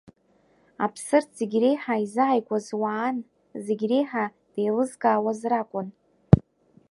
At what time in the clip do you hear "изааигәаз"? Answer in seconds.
2.03-2.67